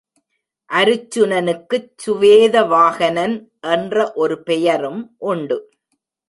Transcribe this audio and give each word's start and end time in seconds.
அருச்சுனனுக்குச் 0.69 1.91
சுவேத 1.95 2.63
வாகனன் 2.63 3.35
என்ற 3.67 4.11
ஒரு 4.15 4.43
பெயரும் 4.43 5.15
உண்டு. 5.17 5.59